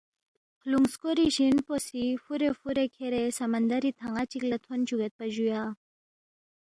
[0.59, 5.63] خلوُنگ سکوری شین پو سی فُورے فُورے کھیرے سمندری تھن٘ا چِک لہ تھون چُوگیدپا جُویا